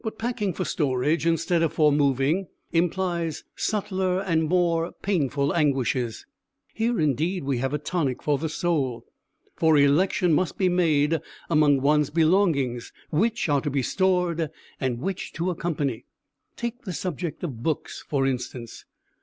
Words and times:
But 0.03 0.17
packing 0.17 0.51
for 0.53 0.65
storage 0.65 1.27
instead 1.27 1.61
of 1.61 1.73
for 1.73 1.91
moving 1.91 2.47
implies 2.71 3.43
subtler 3.55 4.19
and 4.21 4.45
more 4.45 4.93
painful 5.03 5.53
anguishes. 5.53 6.25
Here 6.73 6.99
indeed 6.99 7.43
we 7.43 7.59
have 7.59 7.71
a 7.71 7.77
tonic 7.77 8.23
for 8.23 8.39
the 8.39 8.49
soul, 8.49 9.05
for 9.55 9.77
election 9.77 10.33
must 10.33 10.57
be 10.57 10.69
made 10.69 11.21
among 11.51 11.81
one's 11.81 12.09
belongings: 12.09 12.91
which 13.11 13.47
are 13.47 13.61
to 13.61 13.69
be 13.69 13.83
stored, 13.83 14.49
and 14.79 14.97
which 15.01 15.33
to 15.33 15.51
accompany? 15.51 16.05
Take 16.55 16.81
the 16.81 16.93
subject 16.93 17.43
of 17.43 17.61
books 17.61 18.03
for 18.09 18.25
instance. 18.25 18.85